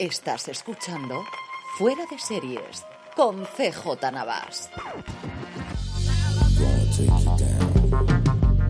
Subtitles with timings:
[0.00, 1.26] Estás escuchando
[1.76, 4.70] Fuera de Series con CJ Navas.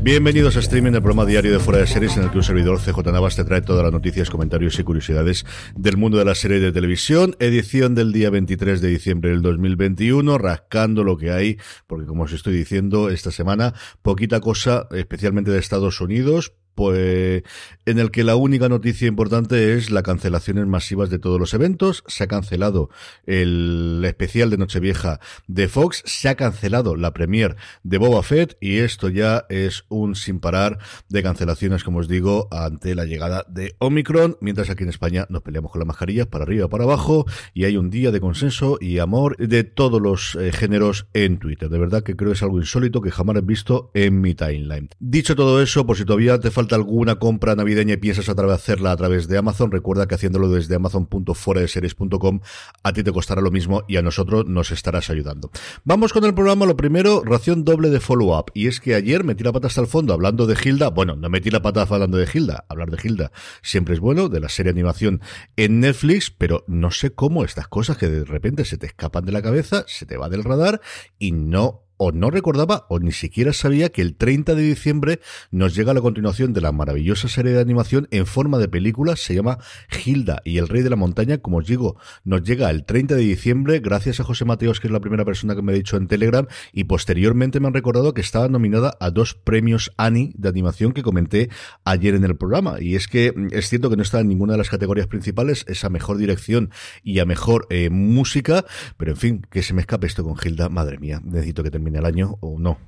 [0.03, 2.81] Bienvenidos a streaming, el programa diario de Fuera de Series, en el que un servidor
[2.81, 6.59] CJ Navas te trae todas las noticias, comentarios y curiosidades del mundo de la serie
[6.59, 7.37] de televisión.
[7.39, 12.33] Edición del día 23 de diciembre del 2021, rascando lo que hay, porque como os
[12.33, 13.73] estoy diciendo, esta semana,
[14.03, 17.43] poquita cosa, especialmente de Estados Unidos, pues
[17.85, 22.03] en el que la única noticia importante es la cancelaciones masivas de todos los eventos.
[22.07, 22.89] Se ha cancelado
[23.27, 28.79] el especial de Nochevieja de Fox, se ha cancelado la premier de Boba Fett y
[28.79, 30.79] esto ya es un sin parar
[31.11, 35.43] de cancelaciones, como os digo, ante la llegada de Omicron, mientras aquí en España nos
[35.43, 39.01] peleamos con las mascarillas para arriba, para abajo y hay un día de consenso y
[39.01, 41.69] amor de todos los eh, géneros en Twitter.
[41.69, 44.89] De verdad que creo que es algo insólito que jamás he visto en mi timeline.
[44.99, 48.93] Dicho todo eso, por si todavía te falta alguna compra navideña y piensas a hacerla
[48.93, 52.41] a través de Amazon, recuerda que haciéndolo desde amazon.foradeseries.com
[52.83, 55.51] a ti te costará lo mismo y a nosotros nos estarás ayudando.
[55.85, 58.51] Vamos con el programa, lo primero, ración doble de follow-up.
[58.55, 60.91] Y es que ayer metí la pata hasta el fondo hablando de Hilda.
[60.91, 62.65] Bueno, no metí la pata hablando de Hilda.
[62.69, 63.33] Hablar de Hilda
[63.63, 65.21] siempre es bueno, de la serie animación
[65.57, 69.33] en Netflix, pero no sé cómo estas cosas que de repente se te escapan de
[69.33, 70.81] la cabeza, se te va del radar
[71.19, 75.21] y no o no recordaba o ni siquiera sabía que el 30 de diciembre
[75.51, 79.35] nos llega la continuación de la maravillosa serie de animación en forma de película, se
[79.35, 79.59] llama
[80.03, 83.21] Hilda y el Rey de la Montaña, como os digo, nos llega el 30 de
[83.21, 83.81] diciembre.
[83.81, 86.47] Gracias a José Mateos, que es la primera persona que me ha dicho en Telegram,
[86.73, 91.03] y posteriormente me han recordado que estaba nominada a dos premios Annie de animación que
[91.03, 91.51] comenté
[91.85, 94.55] ayer en el programa, y es que mm, es cierto que no está en ninguna
[94.55, 96.71] de las categorías principales, esa mejor dirección
[97.03, 98.65] y a mejor eh, música,
[98.97, 101.90] pero en fin, que se me escape esto con Hilda, madre mía, necesito que termine
[101.97, 102.79] el año o no,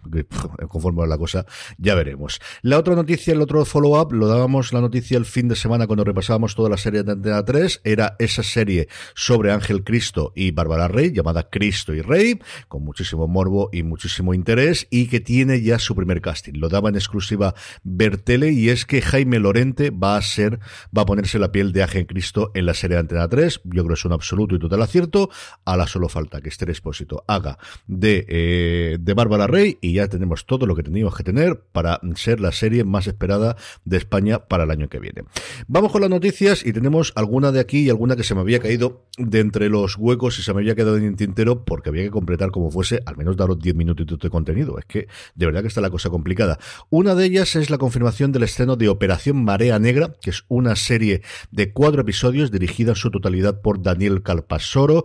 [0.69, 1.47] conforme a la cosa,
[1.79, 2.41] ya veremos.
[2.63, 6.05] La otra noticia, el otro follow-up, lo dábamos la noticia el fin de semana cuando
[6.05, 10.89] repasábamos toda la serie de Antena 3, era esa serie sobre Ángel Cristo y Bárbara
[10.89, 15.79] Rey, llamada Cristo y Rey, con muchísimo morbo y muchísimo interés, y que tiene ya
[15.79, 16.55] su primer casting.
[16.55, 17.55] Lo daba en exclusiva
[17.85, 20.59] Bertele, y es que Jaime Lorente va a ser,
[20.97, 23.61] va a ponerse la piel de Ángel Cristo en la serie de Antena 3.
[23.65, 25.31] Yo creo que es un absoluto y total acierto.
[25.65, 30.09] A la solo falta que este Expósito haga de eh, de, Bárbara Rey y ya
[30.09, 34.41] tenemos todo lo que teníamos que tener para ser la serie más esperada de España
[34.47, 35.25] para el año que viene.
[35.67, 38.59] Vamos con las noticias y tenemos alguna de aquí y alguna que se me había
[38.59, 42.05] caído de entre los huecos y se me había quedado en el tintero porque había
[42.05, 44.79] que completar como fuese, al menos daros 10 minutitos de contenido.
[44.79, 46.59] Es que de verdad que está la cosa complicada.
[46.91, 50.77] Una de ellas es la confirmación del estreno de Operación Marea Negra, que es una
[50.77, 55.05] serie de cuatro episodios dirigida en su totalidad por Daniel Calpasoro,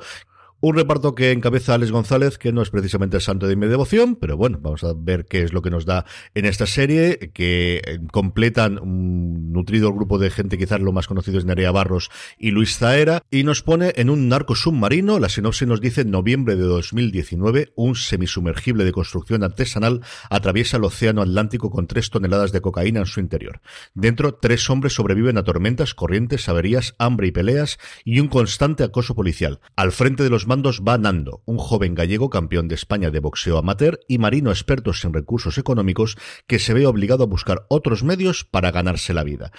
[0.60, 4.16] un reparto que encabeza Alex González, que no es precisamente el santo de mi devoción,
[4.16, 7.82] pero bueno, vamos a ver qué es lo que nos da en esta serie, que
[7.86, 12.10] eh, completan un nutrido grupo de gente, quizás lo más conocido es Nerea Barros
[12.40, 16.56] y Luis Zaera, y nos pone en un narco submarino, la sinopsis nos dice, noviembre
[16.56, 22.62] de 2019, un semisumergible de construcción artesanal atraviesa el océano Atlántico con tres toneladas de
[22.62, 23.62] cocaína en su interior.
[23.94, 29.14] Dentro, tres hombres sobreviven a tormentas, corrientes, averías, hambre y peleas, y un constante acoso
[29.14, 29.60] policial.
[29.76, 33.58] Al frente de los mandos va Nando, un joven gallego campeón de España de boxeo
[33.58, 38.46] amateur y marino experto en recursos económicos que se ve obligado a buscar otros medios
[38.46, 39.52] para ganarse la vida.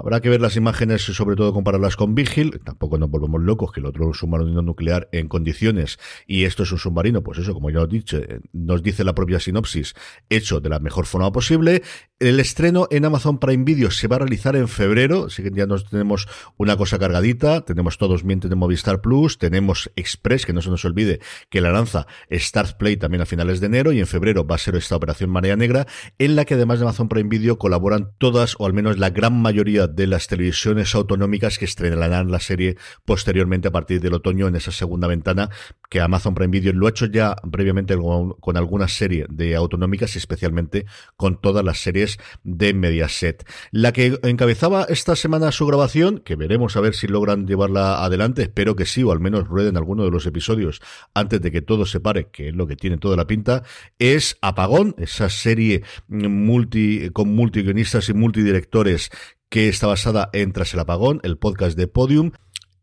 [0.00, 2.60] Habrá que ver las imágenes sobre todo compararlas con Vigil.
[2.64, 6.62] Tampoco nos volvemos locos que el otro es un submarino nuclear en condiciones y esto
[6.62, 9.40] es un submarino, pues eso, como ya os he dicho, eh, nos dice la propia
[9.40, 9.94] sinopsis,
[10.28, 11.82] hecho de la mejor forma posible.
[12.20, 15.66] El estreno en Amazon Prime Video se va a realizar en febrero, así que ya
[15.66, 17.62] nos tenemos una cosa cargadita.
[17.62, 21.18] Tenemos todos mientes de Movistar Plus, tenemos Express, que no se nos olvide
[21.50, 24.58] que la lanza Stars Play también a finales de enero y en febrero va a
[24.58, 25.88] ser esta operación Marea Negra,
[26.18, 29.40] en la que además de Amazon Prime Video colaboran todas o al menos la gran
[29.40, 34.56] mayoría de las televisiones autonómicas que estrenarán la serie posteriormente a partir del otoño en
[34.56, 35.50] esa segunda ventana
[35.88, 40.18] que Amazon Prime Video lo ha hecho ya previamente con, alguna serie de autonómicas y
[40.18, 40.86] especialmente
[41.16, 43.46] con todas las series de Mediaset.
[43.70, 48.42] La que encabezaba esta semana su grabación, que veremos a ver si logran llevarla adelante,
[48.42, 50.80] espero que sí, o al menos rueden alguno de los episodios
[51.14, 53.62] antes de que todo se pare, que es lo que tiene toda la pinta,
[53.98, 59.10] es Apagón, esa serie multi, con multiguionistas y multidirectores
[59.48, 62.32] que está basada en Tras el Apagón, el podcast de Podium.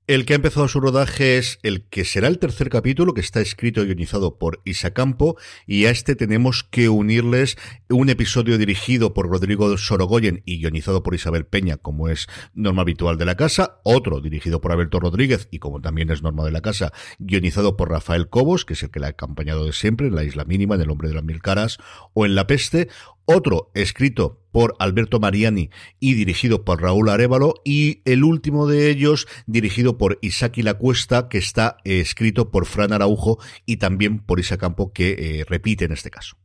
[0.08, 3.42] El que ha empezado su rodaje es el que será el tercer capítulo, que está
[3.42, 5.36] escrito y guionizado por Isa Campo,
[5.66, 7.58] y a este tenemos que unirles
[7.90, 13.18] un episodio dirigido por Rodrigo Sorogoyen y guionizado por Isabel Peña, como es norma habitual
[13.18, 16.62] de la casa, otro dirigido por Alberto Rodríguez y como también es norma de la
[16.62, 20.14] casa, guionizado por Rafael Cobos, que es el que la ha acompañado de siempre en
[20.14, 21.80] La Isla Mínima, en El Hombre de las Mil Caras
[22.14, 22.90] o en La Peste,
[23.26, 25.70] otro escrito por Alberto Mariani
[26.00, 31.38] y dirigido por Raúl Arevalo, y el último de ellos dirigido por Isaki Lacuesta, que
[31.38, 35.92] está eh, escrito por Fran Araujo y también por Isa Campo, que eh, repite en
[35.92, 36.38] este caso.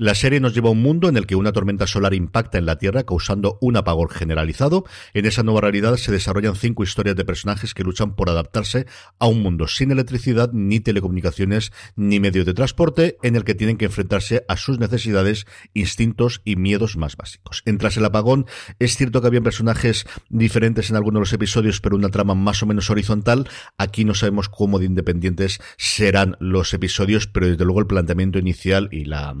[0.00, 2.64] La serie nos lleva a un mundo en el que una tormenta solar impacta en
[2.64, 4.86] la Tierra causando un apagón generalizado.
[5.12, 8.86] En esa nueva realidad se desarrollan cinco historias de personajes que luchan por adaptarse
[9.18, 13.76] a un mundo sin electricidad, ni telecomunicaciones, ni medios de transporte, en el que tienen
[13.76, 15.44] que enfrentarse a sus necesidades,
[15.74, 17.62] instintos y miedos más básicos.
[17.66, 18.46] En Tras el apagón,
[18.78, 22.62] es cierto que había personajes diferentes en algunos de los episodios, pero una trama más
[22.62, 23.50] o menos horizontal.
[23.76, 28.88] Aquí no sabemos cómo de independientes serán los episodios, pero desde luego el planteamiento inicial
[28.92, 29.34] y la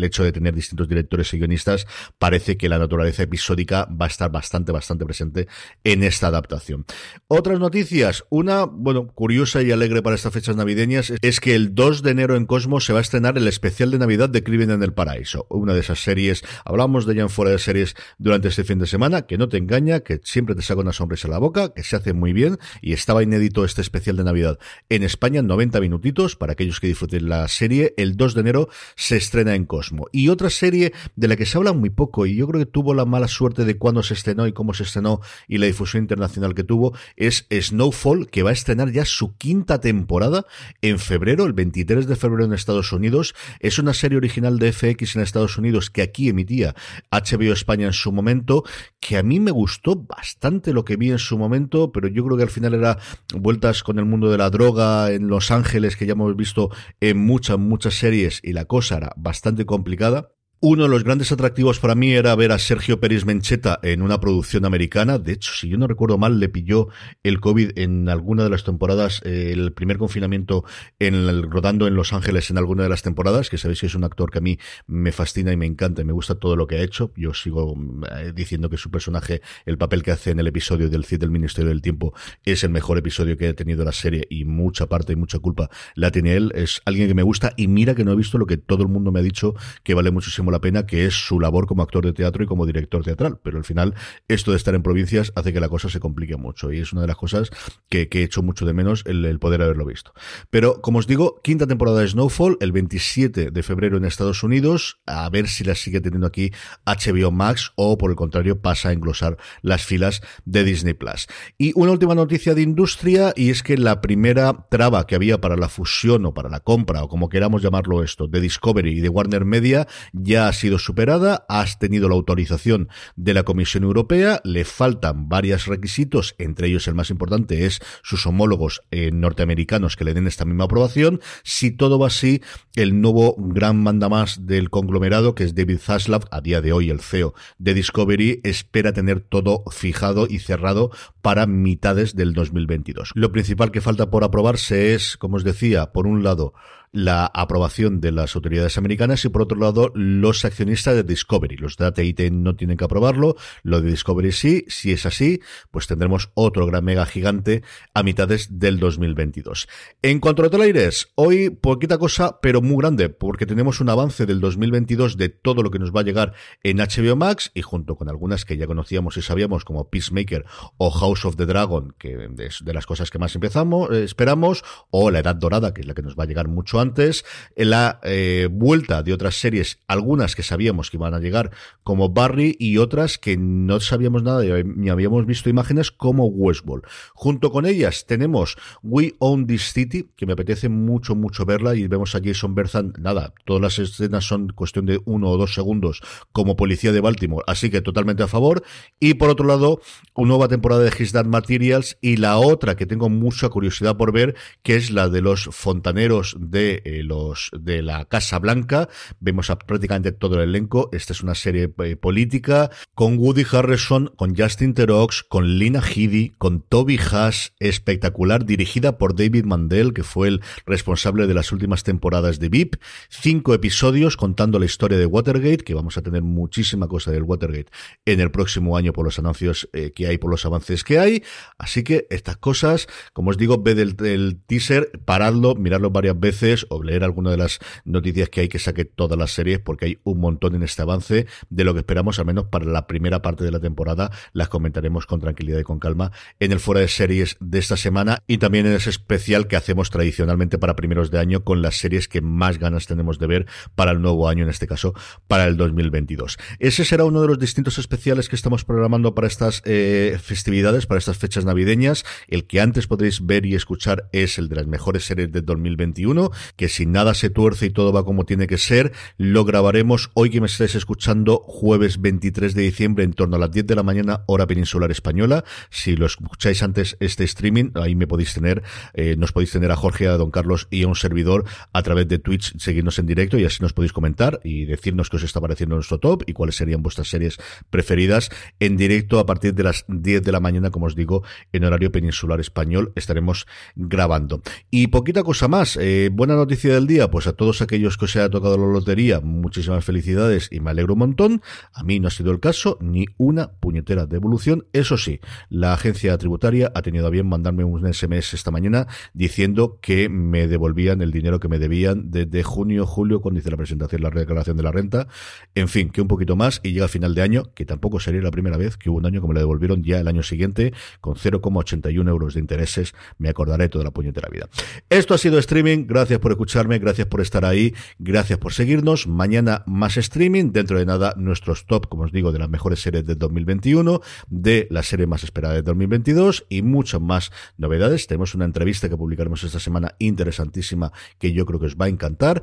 [0.00, 1.86] el hecho de tener distintos directores y guionistas,
[2.18, 5.46] parece que la naturaleza episódica va a estar bastante, bastante presente
[5.84, 6.84] en esta adaptación.
[7.28, 12.02] Otras noticias, una, bueno, curiosa y alegre para estas fechas navideñas, es que el 2
[12.02, 14.82] de enero en Cosmos se va a estrenar el especial de Navidad de Crimen en
[14.82, 18.64] el Paraíso, una de esas series, hablamos de ella en fuera de series durante este
[18.64, 21.38] fin de semana, que no te engaña, que siempre te saca una sonrisa a la
[21.38, 24.58] boca, que se hace muy bien, y estaba inédito este especial de Navidad
[24.88, 29.16] en España, 90 minutitos, para aquellos que disfruten la serie, el 2 de enero se
[29.16, 29.89] estrena en Cosmos.
[30.12, 32.94] Y otra serie de la que se habla muy poco y yo creo que tuvo
[32.94, 36.54] la mala suerte de cuándo se estrenó y cómo se estrenó y la difusión internacional
[36.54, 40.46] que tuvo es Snowfall, que va a estrenar ya su quinta temporada
[40.82, 43.34] en febrero, el 23 de febrero en Estados Unidos.
[43.60, 46.74] Es una serie original de FX en Estados Unidos que aquí emitía
[47.10, 48.64] HBO España en su momento,
[49.00, 52.36] que a mí me gustó bastante lo que vi en su momento, pero yo creo
[52.36, 52.98] que al final era
[53.34, 56.70] vueltas con el mundo de la droga en Los Ángeles, que ya hemos visto
[57.00, 60.30] en muchas, muchas series, y la cosa era bastante complicada complicada
[60.62, 64.20] uno de los grandes atractivos para mí era ver a Sergio Pérez Mencheta en una
[64.20, 65.18] producción americana.
[65.18, 66.88] De hecho, si yo no recuerdo mal, le pilló
[67.22, 70.64] el COVID en alguna de las temporadas, eh, el primer confinamiento
[70.98, 73.94] en el, rodando en Los Ángeles en alguna de las temporadas, que sabéis que es
[73.94, 76.66] un actor que a mí me fascina y me encanta y me gusta todo lo
[76.66, 77.10] que ha hecho.
[77.16, 77.74] Yo sigo
[78.18, 81.30] eh, diciendo que su personaje, el papel que hace en el episodio del CID del
[81.30, 82.12] Ministerio del Tiempo,
[82.44, 85.70] es el mejor episodio que ha tenido la serie y mucha parte y mucha culpa
[85.94, 86.52] la tiene él.
[86.54, 88.90] Es alguien que me gusta y mira que no he visto lo que todo el
[88.90, 92.04] mundo me ha dicho que vale muchísimo la pena, que es su labor como actor
[92.04, 93.38] de teatro y como director teatral.
[93.42, 93.94] Pero al final,
[94.28, 96.72] esto de estar en provincias hace que la cosa se complique mucho.
[96.72, 97.50] Y es una de las cosas
[97.88, 100.12] que, he hecho mucho de menos el, poder haberlo visto.
[100.50, 105.00] Pero, como os digo, quinta temporada de Snowfall, el 27 de febrero en Estados Unidos.
[105.06, 106.52] A ver si la sigue teniendo aquí
[106.84, 111.26] HBO Max o, por el contrario, pasa a englosar las filas de Disney Plus.
[111.58, 115.56] Y una última noticia de industria, y es que la primera traba que había para
[115.56, 119.08] la fusión o para la compra, o como queramos llamarlo esto, de Discovery y de
[119.08, 124.64] Warner Media, ya ha sido superada, has tenido la autorización de la Comisión Europea, le
[124.64, 130.14] faltan varios requisitos, entre ellos el más importante es sus homólogos eh, norteamericanos que le
[130.14, 131.20] den esta misma aprobación.
[131.42, 132.42] Si todo va así,
[132.76, 137.00] el nuevo gran mandamás del conglomerado, que es David Zaslav, a día de hoy el
[137.00, 140.90] CEO de Discovery, espera tener todo fijado y cerrado
[141.22, 143.12] para mitades del 2022.
[143.14, 146.54] Lo principal que falta por aprobarse es, como os decía, por un lado,
[146.92, 151.56] la aprobación de las autoridades americanas y por otro lado los accionistas de Discovery.
[151.56, 154.64] Los de AT&T no tienen que aprobarlo, lo de Discovery sí.
[154.68, 155.40] Si es así,
[155.70, 157.62] pues tendremos otro gran mega gigante
[157.94, 159.68] a mitades del 2022.
[160.02, 164.40] En cuanto a aires, hoy poquita cosa, pero muy grande, porque tenemos un avance del
[164.40, 168.08] 2022 de todo lo que nos va a llegar en HBO Max y junto con
[168.08, 170.44] algunas que ya conocíamos y sabíamos como Peacemaker
[170.76, 174.64] o House of the Dragon, que es de las cosas que más empezamos, eh, esperamos,
[174.90, 177.24] o La Edad Dorada, que es la que nos va a llegar mucho antes,
[177.56, 181.50] la eh, vuelta de otras series, algunas que sabíamos que iban a llegar,
[181.82, 186.84] como Barry, y otras que no sabíamos nada, ni habíamos visto imágenes, como Westworld.
[187.14, 191.86] Junto con ellas tenemos We Own This City, que me apetece mucho, mucho verla, y
[191.86, 196.02] vemos a Jason Bertham, nada, todas las escenas son cuestión de uno o dos segundos
[196.32, 198.62] como policía de Baltimore, así que totalmente a favor.
[198.98, 199.80] Y por otro lado,
[200.14, 204.12] una nueva temporada de His Dark Materials, y la otra que tengo mucha curiosidad por
[204.12, 208.88] ver, que es la de los fontaneros de eh, los de la Casa Blanca.
[209.18, 210.88] Vemos prácticamente todo el elenco.
[210.92, 216.32] Esta es una serie eh, política con Woody Harrison, con Justin Terox, con Lina Headey,
[216.38, 221.82] con Toby Haas, espectacular, dirigida por David Mandel, que fue el responsable de las últimas
[221.82, 222.76] temporadas de VIP.
[223.08, 227.70] Cinco episodios contando la historia de Watergate, que vamos a tener muchísima cosa del Watergate
[228.04, 231.22] en el próximo año por los anuncios eh, que hay, por los avances que hay.
[231.58, 236.66] Así que estas cosas, como os digo, ved el teaser, paradlo, miradlo varias veces series
[236.70, 239.98] o leer alguna de las noticias que hay que saque todas las series porque hay
[240.04, 243.44] un montón en este avance de lo que esperamos, al menos para la primera parte
[243.44, 244.10] de la temporada.
[244.32, 248.22] Las comentaremos con tranquilidad y con calma en el fuera de series de esta semana
[248.26, 252.08] y también en ese especial que hacemos tradicionalmente para primeros de año con las series
[252.08, 254.94] que más ganas tenemos de ver para el nuevo año, en este caso
[255.26, 256.38] para el 2022.
[256.58, 260.98] Ese será uno de los distintos especiales que estamos programando para estas eh, festividades, para
[260.98, 262.04] estas fechas navideñas.
[262.28, 266.30] El que antes podréis ver y escuchar es el de las mejores series de 2021,
[266.56, 270.30] que si nada se tuerce y todo va como tiene que ser, lo grabaremos hoy
[270.30, 273.82] que me estáis escuchando jueves 23 de diciembre en torno a las 10 de la
[273.82, 275.44] mañana hora peninsular española.
[275.70, 278.62] Si lo escucháis antes este streaming, ahí me podéis tener,
[278.94, 282.08] eh, nos podéis tener a Jorge, a Don Carlos y a un servidor a través
[282.08, 285.40] de Twitch, seguirnos en directo y así nos podéis comentar y decirnos qué os está
[285.40, 287.38] pareciendo nuestro top y cuáles serían vuestras series
[287.70, 291.64] preferidas en directo a partir de las 10 de la mañana, como os digo, en
[291.64, 294.42] horario peninsular español estaremos grabando.
[294.70, 298.16] Y poquita cosa más, eh, buena noticia del día, pues a todos aquellos que os
[298.16, 301.42] haya tocado la lotería, muchísimas felicidades y me alegro un montón.
[301.72, 304.66] A mí no ha sido el caso, ni una puñetera devolución.
[304.72, 309.78] Eso sí, la agencia tributaria ha tenido a bien mandarme un SMS esta mañana diciendo
[309.80, 314.02] que me devolvían el dinero que me debían desde junio, julio, cuando hice la presentación,
[314.02, 315.08] la declaración de la renta.
[315.54, 318.30] En fin, que un poquito más y llega final de año, que tampoco sería la
[318.30, 321.14] primera vez que hubo un año que me lo devolvieron ya el año siguiente con
[321.14, 322.94] 0,81 euros de intereses.
[323.18, 324.48] Me acordaré toda la puñetera vida.
[324.88, 325.86] Esto ha sido streaming.
[326.20, 329.06] Por escucharme, gracias por estar ahí, gracias por seguirnos.
[329.06, 333.06] Mañana más streaming, dentro de nada nuestros top, como os digo, de las mejores series
[333.06, 338.06] del 2021, de la serie más esperada de 2022 y muchas más novedades.
[338.06, 341.88] Tenemos una entrevista que publicaremos esta semana interesantísima que yo creo que os va a
[341.88, 342.42] encantar.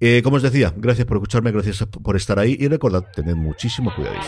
[0.00, 3.94] Eh, como os decía, gracias por escucharme, gracias por estar ahí y recordad, tened muchísimo
[3.94, 4.18] cuidado.